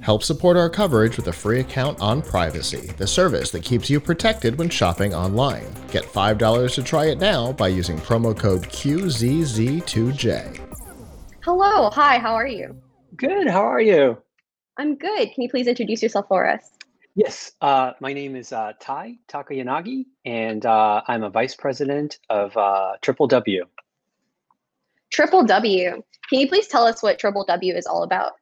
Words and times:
Help 0.00 0.22
support 0.22 0.56
our 0.58 0.68
coverage 0.68 1.16
with 1.16 1.28
a 1.28 1.32
free 1.32 1.60
account 1.60 1.98
on 2.00 2.20
Privacy, 2.20 2.92
the 2.98 3.06
service 3.06 3.50
that 3.50 3.62
keeps 3.62 3.88
you 3.88 3.98
protected 3.98 4.58
when 4.58 4.68
shopping 4.68 5.14
online. 5.14 5.66
Get 5.90 6.04
$5 6.04 6.74
to 6.74 6.82
try 6.82 7.06
it 7.06 7.18
now 7.18 7.52
by 7.52 7.68
using 7.68 7.96
promo 7.96 8.38
code 8.38 8.64
QZZ2J. 8.64 10.60
Hello, 11.40 11.88
hi, 11.90 12.18
how 12.18 12.34
are 12.34 12.46
you? 12.46 12.76
Good, 13.16 13.48
how 13.48 13.62
are 13.62 13.80
you? 13.80 14.18
I'm 14.76 14.96
good. 14.96 15.32
Can 15.32 15.42
you 15.42 15.48
please 15.48 15.66
introduce 15.66 16.02
yourself 16.02 16.26
for 16.28 16.48
us? 16.48 16.70
Yes, 17.14 17.52
uh, 17.60 17.92
my 18.00 18.12
name 18.12 18.34
is 18.34 18.52
uh, 18.52 18.72
Tai 18.80 19.14
Takayanagi, 19.28 20.06
and 20.24 20.66
uh, 20.66 21.00
I'm 21.06 21.22
a 21.22 21.30
vice 21.30 21.54
president 21.54 22.18
of 22.28 22.56
uh, 22.56 22.94
Triple 23.02 23.28
W. 23.28 23.66
Triple 25.12 25.44
W. 25.44 26.02
Can 26.28 26.40
you 26.40 26.48
please 26.48 26.66
tell 26.66 26.84
us 26.86 27.04
what 27.04 27.20
Triple 27.20 27.44
W 27.44 27.74
is 27.74 27.86
all 27.86 28.02
about? 28.02 28.32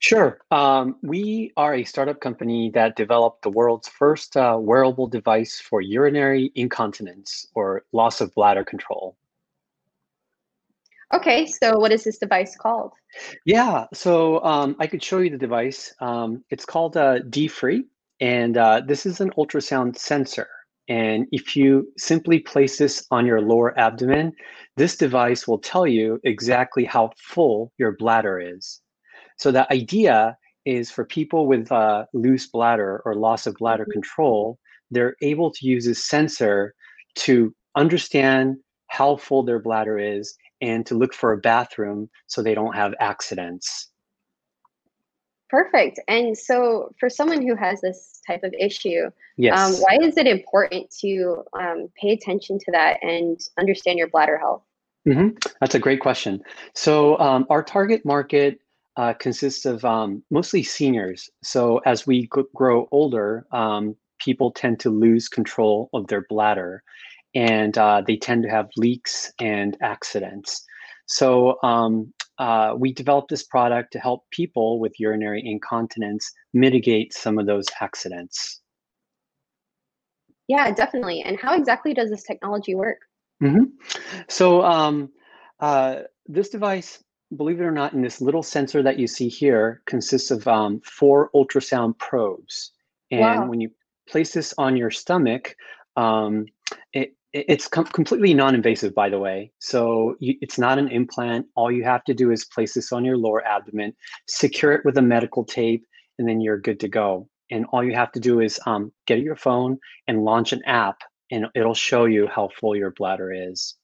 Sure. 0.00 0.38
Um, 0.52 0.96
we 1.02 1.52
are 1.56 1.74
a 1.74 1.84
startup 1.84 2.20
company 2.20 2.70
that 2.74 2.94
developed 2.94 3.42
the 3.42 3.50
world's 3.50 3.88
first 3.88 4.36
uh, 4.36 4.56
wearable 4.60 5.08
device 5.08 5.58
for 5.58 5.80
urinary 5.80 6.52
incontinence 6.54 7.46
or 7.54 7.84
loss 7.92 8.20
of 8.20 8.32
bladder 8.34 8.64
control. 8.64 9.16
Okay, 11.12 11.46
so 11.46 11.78
what 11.78 11.90
is 11.90 12.04
this 12.04 12.18
device 12.18 12.56
called? 12.56 12.92
Yeah, 13.44 13.86
so 13.92 14.42
um, 14.44 14.76
I 14.78 14.86
could 14.86 15.02
show 15.02 15.18
you 15.18 15.30
the 15.30 15.38
device. 15.38 15.92
Um, 16.00 16.44
it's 16.50 16.64
called 16.64 16.96
uh, 16.96 17.20
DFree, 17.20 17.82
and 18.20 18.56
uh, 18.56 18.82
this 18.86 19.06
is 19.06 19.20
an 19.20 19.30
ultrasound 19.30 19.96
sensor. 19.98 20.48
And 20.88 21.26
if 21.32 21.56
you 21.56 21.92
simply 21.96 22.40
place 22.40 22.78
this 22.78 23.06
on 23.10 23.26
your 23.26 23.40
lower 23.40 23.78
abdomen, 23.78 24.32
this 24.76 24.96
device 24.96 25.48
will 25.48 25.58
tell 25.58 25.86
you 25.86 26.20
exactly 26.24 26.84
how 26.84 27.10
full 27.16 27.72
your 27.78 27.92
bladder 27.92 28.40
is. 28.40 28.80
So 29.36 29.50
the 29.50 29.70
idea 29.72 30.36
is 30.64 30.90
for 30.90 31.04
people 31.04 31.46
with 31.46 31.70
uh, 31.72 32.04
loose 32.12 32.46
bladder 32.46 33.02
or 33.04 33.14
loss 33.14 33.46
of 33.46 33.54
bladder 33.54 33.84
mm-hmm. 33.84 33.92
control, 33.92 34.58
they're 34.90 35.16
able 35.22 35.50
to 35.52 35.66
use 35.66 35.86
this 35.86 36.04
sensor 36.04 36.74
to 37.16 37.54
understand 37.76 38.56
how 38.88 39.16
full 39.16 39.42
their 39.42 39.60
bladder 39.60 39.98
is 39.98 40.36
and 40.60 40.86
to 40.86 40.94
look 40.94 41.14
for 41.14 41.32
a 41.32 41.38
bathroom 41.38 42.08
so 42.26 42.42
they 42.42 42.54
don't 42.54 42.74
have 42.74 42.94
accidents. 43.00 43.88
Perfect. 45.48 45.98
And 46.06 46.38
so, 46.38 46.94
for 47.00 47.10
someone 47.10 47.42
who 47.42 47.56
has 47.56 47.80
this 47.80 48.20
type 48.24 48.44
of 48.44 48.54
issue, 48.58 49.06
um, 49.06 49.12
yes. 49.36 49.58
um, 49.58 49.82
why 49.82 49.98
is 50.00 50.16
it 50.16 50.28
important 50.28 50.94
to 51.00 51.42
um, 51.58 51.88
pay 52.00 52.10
attention 52.10 52.58
to 52.60 52.70
that 52.70 52.98
and 53.02 53.40
understand 53.58 53.98
your 53.98 54.08
bladder 54.08 54.38
health? 54.38 54.62
Mm-hmm. 55.08 55.36
That's 55.60 55.74
a 55.74 55.80
great 55.80 56.00
question. 56.00 56.40
So, 56.74 57.18
um, 57.18 57.46
our 57.50 57.64
target 57.64 58.04
market 58.04 58.60
uh, 58.96 59.14
consists 59.14 59.64
of 59.64 59.84
um, 59.84 60.22
mostly 60.30 60.62
seniors. 60.62 61.30
So 61.42 61.78
as 61.86 62.06
we 62.06 62.22
g- 62.22 62.42
grow 62.54 62.88
older, 62.92 63.46
um, 63.50 63.96
people 64.18 64.50
tend 64.50 64.78
to 64.80 64.90
lose 64.90 65.28
control 65.28 65.88
of 65.94 66.06
their 66.08 66.26
bladder 66.28 66.82
and 67.34 67.76
uh, 67.78 68.02
they 68.06 68.16
tend 68.16 68.42
to 68.42 68.48
have 68.48 68.68
leaks 68.76 69.32
and 69.40 69.76
accidents. 69.82 70.64
So 71.06 71.56
um, 71.62 72.12
uh, 72.38 72.74
we 72.76 72.92
developed 72.92 73.30
this 73.30 73.44
product 73.44 73.92
to 73.92 73.98
help 73.98 74.24
people 74.30 74.80
with 74.80 74.98
urinary 74.98 75.42
incontinence 75.44 76.30
mitigate 76.52 77.12
some 77.12 77.38
of 77.38 77.46
those 77.46 77.66
accidents. 77.80 78.60
Yeah, 80.48 80.70
definitely. 80.72 81.22
And 81.22 81.38
how 81.38 81.54
exactly 81.54 81.94
does 81.94 82.10
this 82.10 82.24
technology 82.24 82.74
work? 82.74 82.98
Mm-hmm. 83.42 83.64
So 84.28 84.62
um, 84.62 85.10
uh, 85.60 86.00
this 86.26 86.48
device 86.48 87.02
believe 87.36 87.60
it 87.60 87.64
or 87.64 87.70
not, 87.70 87.92
in 87.92 88.02
this 88.02 88.20
little 88.20 88.42
sensor 88.42 88.82
that 88.82 88.98
you 88.98 89.06
see 89.06 89.28
here 89.28 89.82
consists 89.86 90.30
of 90.30 90.46
um, 90.48 90.80
four 90.84 91.30
ultrasound 91.34 91.96
probes. 91.98 92.72
And 93.10 93.20
wow. 93.20 93.46
when 93.46 93.60
you 93.60 93.70
place 94.08 94.32
this 94.32 94.52
on 94.58 94.76
your 94.76 94.90
stomach, 94.90 95.54
um, 95.96 96.46
it, 96.92 97.14
it's 97.32 97.68
com- 97.68 97.86
completely 97.86 98.34
non-invasive, 98.34 98.94
by 98.94 99.08
the 99.08 99.18
way. 99.18 99.52
So 99.58 100.16
you, 100.18 100.34
it's 100.40 100.58
not 100.58 100.78
an 100.78 100.88
implant. 100.88 101.46
All 101.54 101.70
you 101.70 101.84
have 101.84 102.04
to 102.04 102.14
do 102.14 102.30
is 102.30 102.44
place 102.44 102.74
this 102.74 102.92
on 102.92 103.04
your 103.04 103.16
lower 103.16 103.46
abdomen, 103.46 103.94
secure 104.26 104.72
it 104.72 104.84
with 104.84 104.96
a 104.98 105.02
medical 105.02 105.44
tape, 105.44 105.84
and 106.18 106.28
then 106.28 106.40
you're 106.40 106.58
good 106.58 106.80
to 106.80 106.88
go. 106.88 107.28
And 107.50 107.66
all 107.72 107.84
you 107.84 107.94
have 107.94 108.12
to 108.12 108.20
do 108.20 108.40
is 108.40 108.60
um, 108.66 108.92
get 109.06 109.20
your 109.20 109.36
phone 109.36 109.78
and 110.06 110.24
launch 110.24 110.52
an 110.52 110.62
app, 110.64 110.98
and 111.30 111.46
it'll 111.54 111.74
show 111.74 112.04
you 112.04 112.26
how 112.26 112.50
full 112.60 112.76
your 112.76 112.90
bladder 112.90 113.32
is. 113.32 113.76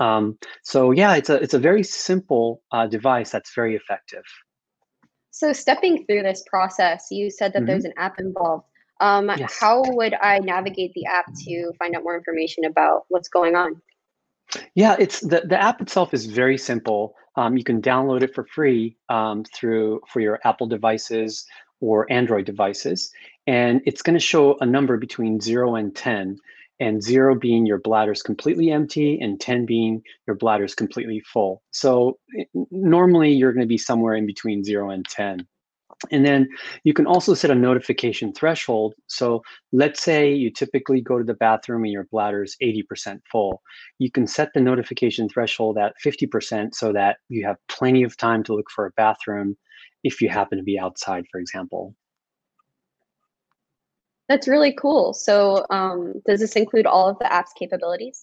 Um, 0.00 0.38
so 0.62 0.90
yeah, 0.90 1.16
it's 1.16 1.28
a 1.28 1.36
it's 1.36 1.54
a 1.54 1.58
very 1.58 1.82
simple 1.82 2.62
uh, 2.70 2.86
device 2.86 3.30
that's 3.30 3.54
very 3.54 3.76
effective. 3.76 4.24
So 5.30 5.52
stepping 5.52 6.04
through 6.06 6.22
this 6.22 6.44
process, 6.48 7.06
you 7.10 7.30
said 7.30 7.52
that 7.52 7.60
mm-hmm. 7.60 7.66
there's 7.66 7.84
an 7.84 7.94
app 7.96 8.18
involved. 8.18 8.66
Um, 9.02 9.30
yes. 9.36 9.58
How 9.58 9.82
would 9.84 10.14
I 10.14 10.38
navigate 10.38 10.92
the 10.94 11.04
app 11.06 11.26
to 11.44 11.72
find 11.78 11.96
out 11.96 12.04
more 12.04 12.16
information 12.16 12.64
about 12.64 13.04
what's 13.08 13.28
going 13.28 13.56
on? 13.56 13.82
Yeah, 14.74 14.94
it's 14.98 15.20
the, 15.20 15.42
the 15.44 15.60
app 15.60 15.80
itself 15.80 16.14
is 16.14 16.26
very 16.26 16.56
simple. 16.56 17.14
Um, 17.36 17.56
you 17.56 17.64
can 17.64 17.82
download 17.82 18.22
it 18.22 18.32
for 18.32 18.44
free 18.44 18.96
um, 19.08 19.44
through 19.44 20.00
for 20.08 20.20
your 20.20 20.38
Apple 20.44 20.68
devices 20.68 21.44
or 21.80 22.10
Android 22.12 22.44
devices, 22.44 23.10
and 23.48 23.80
it's 23.86 24.02
going 24.02 24.14
to 24.14 24.20
show 24.20 24.56
a 24.60 24.66
number 24.66 24.96
between 24.98 25.40
zero 25.40 25.74
and 25.74 25.96
ten 25.96 26.38
and 26.78 27.02
zero 27.02 27.34
being 27.34 27.66
your 27.66 27.78
bladder 27.78 28.12
is 28.12 28.22
completely 28.22 28.70
empty 28.70 29.20
and 29.20 29.40
10 29.40 29.66
being 29.66 30.02
your 30.26 30.34
bladder 30.34 30.64
is 30.64 30.74
completely 30.74 31.20
full. 31.20 31.62
So 31.70 32.18
normally 32.72 33.30
you're 33.30 33.52
going 33.52 33.62
to 33.62 33.68
be 33.68 33.78
somewhere 33.78 34.14
in 34.14 34.26
between 34.26 34.64
zero 34.64 34.90
and 34.90 35.04
10. 35.04 35.46
And 36.10 36.24
then 36.24 36.48
you 36.84 36.92
can 36.92 37.06
also 37.06 37.34
set 37.34 37.50
a 37.50 37.54
notification 37.54 38.32
threshold. 38.32 38.94
So 39.06 39.42
let's 39.72 40.02
say 40.02 40.32
you 40.32 40.50
typically 40.50 41.00
go 41.00 41.18
to 41.18 41.24
the 41.24 41.34
bathroom 41.34 41.84
and 41.84 41.92
your 41.92 42.06
bladder 42.10 42.42
is 42.42 42.56
80% 42.62 43.20
full. 43.30 43.62
You 43.98 44.10
can 44.10 44.26
set 44.26 44.50
the 44.54 44.60
notification 44.60 45.28
threshold 45.28 45.78
at 45.78 45.94
50% 46.04 46.74
so 46.74 46.92
that 46.92 47.18
you 47.28 47.46
have 47.46 47.56
plenty 47.68 48.02
of 48.02 48.16
time 48.16 48.42
to 48.44 48.54
look 48.54 48.70
for 48.70 48.86
a 48.86 48.92
bathroom 48.92 49.56
if 50.02 50.20
you 50.20 50.28
happen 50.28 50.58
to 50.58 50.64
be 50.64 50.78
outside, 50.78 51.24
for 51.30 51.38
example. 51.40 51.94
That's 54.28 54.48
really 54.48 54.72
cool. 54.72 55.12
So, 55.12 55.66
um, 55.70 56.14
does 56.26 56.40
this 56.40 56.56
include 56.56 56.86
all 56.86 57.08
of 57.08 57.18
the 57.18 57.30
app's 57.30 57.52
capabilities? 57.52 58.20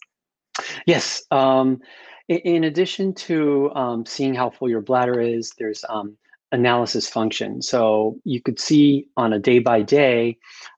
Yes. 0.85 1.23
Um, 1.29 1.79
in, 2.27 2.63
addition 2.63 3.13
to 3.15 3.71
um, 3.73 4.05
seeing 4.05 4.33
how 4.33 4.49
full 4.49 4.69
your 4.69 4.81
bladder 4.81 5.19
is, 5.19 5.51
there's 5.57 5.83
um, 5.89 6.17
analysis 6.51 7.07
function. 7.07 7.61
So 7.61 8.17
you 8.23 8.41
could 8.41 8.59
see 8.59 9.07
on 9.17 9.33
a 9.33 9.39
day 9.39 9.59
by 9.59 9.81
day 9.81 10.37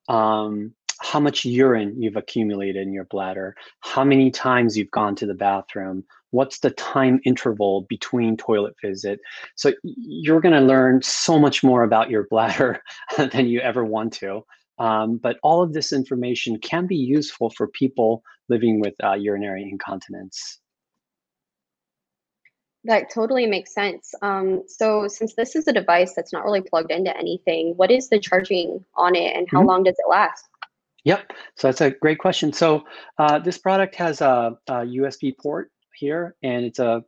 um, 0.09 0.73
how 1.01 1.19
much 1.19 1.45
urine 1.45 1.99
you've 2.01 2.15
accumulated 2.15 2.85
in 2.87 2.93
your 2.93 3.05
bladder, 3.05 3.55
how 3.79 4.03
many 4.03 4.29
times 4.29 4.77
you've 4.77 4.91
gone 4.91 5.15
to 5.15 5.25
the 5.25 5.33
bathroom, 5.33 6.03
what's 6.31 6.59
the 6.59 6.71
time 6.71 7.19
interval 7.25 7.85
between 7.89 8.37
toilet 8.37 8.75
visit. 8.81 9.19
So 9.55 9.73
you're 9.83 10.41
going 10.41 10.55
to 10.55 10.61
learn 10.61 11.01
so 11.01 11.39
much 11.39 11.63
more 11.63 11.83
about 11.83 12.09
your 12.09 12.27
bladder 12.29 12.81
than 13.17 13.47
you 13.47 13.59
ever 13.61 13.83
want 13.83 14.13
to. 14.13 14.45
Um, 14.79 15.17
but 15.17 15.37
all 15.43 15.61
of 15.61 15.73
this 15.73 15.93
information 15.93 16.57
can 16.59 16.87
be 16.87 16.95
useful 16.95 17.51
for 17.51 17.67
people 17.67 18.23
living 18.49 18.79
with 18.79 18.93
uh, 19.03 19.13
urinary 19.13 19.67
incontinence. 19.69 20.59
That 22.85 23.11
totally 23.13 23.45
makes 23.45 23.73
sense. 23.73 24.13
Um, 24.21 24.63
so, 24.67 25.07
since 25.07 25.35
this 25.35 25.55
is 25.55 25.67
a 25.67 25.73
device 25.73 26.13
that's 26.15 26.33
not 26.33 26.43
really 26.43 26.61
plugged 26.61 26.91
into 26.91 27.15
anything, 27.15 27.73
what 27.75 27.91
is 27.91 28.09
the 28.09 28.19
charging 28.19 28.83
on 28.95 29.15
it 29.15 29.35
and 29.35 29.47
how 29.51 29.59
mm-hmm. 29.59 29.67
long 29.67 29.83
does 29.83 29.95
it 29.97 30.09
last? 30.09 30.45
Yep. 31.03 31.31
So, 31.57 31.67
that's 31.67 31.81
a 31.81 31.91
great 31.91 32.17
question. 32.17 32.51
So, 32.51 32.83
uh, 33.19 33.37
this 33.37 33.59
product 33.59 33.95
has 33.95 34.21
a, 34.21 34.57
a, 34.67 34.73
USB 34.73 35.37
port 35.37 35.71
here, 35.95 36.35
and 36.41 36.65
it's 36.65 36.79
a 36.79 37.03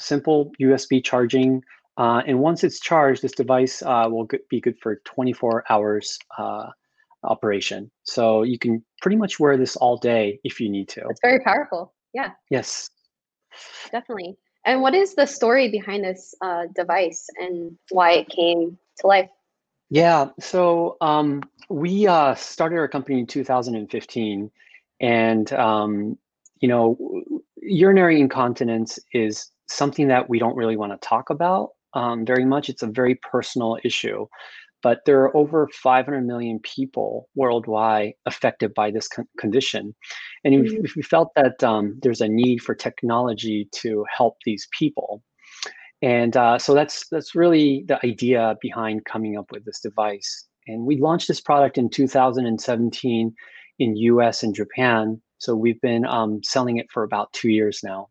simple 0.00 0.50
USB 0.60 1.04
charging. 1.04 1.62
Uh, 1.96 2.22
and 2.26 2.40
once 2.40 2.64
it's 2.64 2.80
charged, 2.80 3.22
this 3.22 3.32
device 3.32 3.82
uh, 3.82 4.06
will 4.10 4.28
be 4.50 4.60
good 4.60 4.76
for 4.82 5.00
24 5.04 5.64
hours 5.70 6.18
uh, 6.38 6.70
operation. 7.22 7.88
So 8.02 8.42
you 8.42 8.58
can 8.58 8.84
pretty 9.00 9.16
much 9.16 9.38
wear 9.38 9.56
this 9.56 9.76
all 9.76 9.96
day 9.96 10.40
if 10.42 10.58
you 10.60 10.68
need 10.68 10.88
to. 10.90 11.02
It's 11.08 11.20
very 11.22 11.38
powerful. 11.38 11.94
Yeah. 12.12 12.30
Yes. 12.50 12.90
Definitely. 13.92 14.36
And 14.64 14.80
what 14.80 14.94
is 14.94 15.14
the 15.14 15.26
story 15.26 15.70
behind 15.70 16.04
this 16.04 16.34
uh, 16.40 16.64
device 16.74 17.26
and 17.38 17.76
why 17.90 18.12
it 18.12 18.28
came 18.28 18.78
to 19.00 19.06
life? 19.06 19.28
Yeah. 19.90 20.30
So 20.40 20.96
um, 21.00 21.42
we 21.68 22.06
uh, 22.06 22.34
started 22.34 22.78
our 22.78 22.88
company 22.88 23.20
in 23.20 23.26
2015, 23.26 24.50
and 25.00 25.52
um, 25.52 26.18
you 26.60 26.68
know, 26.68 26.98
urinary 27.60 28.20
incontinence 28.20 28.98
is 29.12 29.50
something 29.66 30.08
that 30.08 30.28
we 30.28 30.38
don't 30.38 30.56
really 30.56 30.76
want 30.76 30.92
to 30.92 31.08
talk 31.08 31.30
about 31.30 31.70
um, 31.94 32.24
very 32.24 32.44
much. 32.44 32.68
It's 32.68 32.82
a 32.82 32.86
very 32.86 33.16
personal 33.16 33.78
issue. 33.84 34.26
But 34.84 35.06
there 35.06 35.22
are 35.22 35.34
over 35.34 35.66
500 35.72 36.26
million 36.26 36.60
people 36.60 37.30
worldwide 37.34 38.12
affected 38.26 38.74
by 38.74 38.90
this 38.90 39.08
con- 39.08 39.26
condition. 39.38 39.94
And 40.44 40.54
mm-hmm. 40.54 40.82
we 40.94 41.00
felt 41.00 41.30
that 41.36 41.64
um, 41.64 41.98
there's 42.02 42.20
a 42.20 42.28
need 42.28 42.58
for 42.58 42.74
technology 42.74 43.66
to 43.76 44.04
help 44.14 44.36
these 44.44 44.68
people. 44.78 45.22
And 46.02 46.36
uh, 46.36 46.58
so 46.58 46.74
that's 46.74 47.08
that's 47.08 47.34
really 47.34 47.86
the 47.88 47.98
idea 48.04 48.56
behind 48.60 49.06
coming 49.06 49.38
up 49.38 49.50
with 49.50 49.64
this 49.64 49.80
device. 49.80 50.46
And 50.66 50.84
we 50.84 50.98
launched 50.98 51.28
this 51.28 51.40
product 51.40 51.78
in 51.78 51.88
2017 51.88 53.34
in 53.78 53.96
US 53.96 54.42
and 54.42 54.54
Japan. 54.54 55.18
So 55.38 55.56
we've 55.56 55.80
been 55.80 56.04
um, 56.04 56.42
selling 56.42 56.76
it 56.76 56.88
for 56.92 57.04
about 57.04 57.32
two 57.32 57.48
years 57.48 57.80
now. 57.82 58.08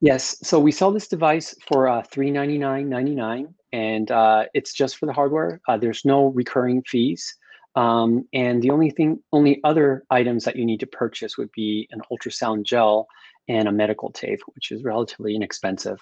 Yes. 0.00 0.38
So 0.42 0.58
we 0.60 0.72
sell 0.72 0.92
this 0.92 1.08
device 1.08 1.54
for 1.66 1.88
uh, 1.88 2.02
$399.99, 2.02 3.52
and 3.72 4.10
uh, 4.10 4.44
it's 4.54 4.72
just 4.72 4.96
for 4.96 5.06
the 5.06 5.12
hardware. 5.12 5.60
Uh, 5.68 5.76
there's 5.76 6.04
no 6.04 6.26
recurring 6.26 6.82
fees. 6.82 7.36
Um, 7.74 8.26
and 8.32 8.62
the 8.62 8.70
only 8.70 8.90
thing, 8.90 9.22
only 9.32 9.60
other 9.62 10.04
items 10.10 10.44
that 10.44 10.56
you 10.56 10.64
need 10.64 10.80
to 10.80 10.86
purchase 10.86 11.38
would 11.38 11.52
be 11.52 11.88
an 11.90 12.00
ultrasound 12.10 12.64
gel 12.64 13.06
and 13.48 13.68
a 13.68 13.72
medical 13.72 14.10
tape, 14.10 14.40
which 14.54 14.72
is 14.72 14.82
relatively 14.84 15.34
inexpensive. 15.34 15.98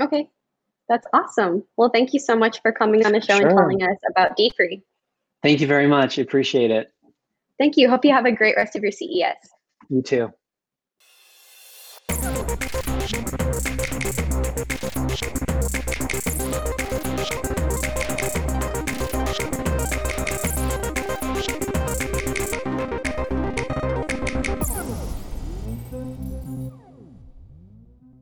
Okay, 0.00 0.28
that's 0.88 1.06
awesome. 1.12 1.64
Well, 1.76 1.90
thank 1.90 2.12
you 2.12 2.20
so 2.20 2.36
much 2.36 2.60
for 2.62 2.72
coming 2.72 3.06
on 3.06 3.12
the 3.12 3.20
show 3.20 3.38
sure. 3.38 3.48
and 3.48 3.56
telling 3.56 3.82
us 3.82 3.98
about 4.10 4.36
DFree. 4.36 4.82
Thank 5.42 5.60
you 5.60 5.66
very 5.66 5.86
much. 5.86 6.18
I 6.18 6.22
Appreciate 6.22 6.70
it. 6.70 6.92
Thank 7.58 7.76
you. 7.76 7.88
Hope 7.88 8.04
you 8.04 8.12
have 8.12 8.26
a 8.26 8.32
great 8.32 8.56
rest 8.56 8.76
of 8.76 8.82
your 8.82 8.92
CES. 8.92 9.36
You 9.88 10.02
too. 10.02 10.32